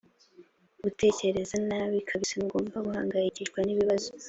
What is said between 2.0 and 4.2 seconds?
kabisa.ntugomba guhangayikishwa nibibazo.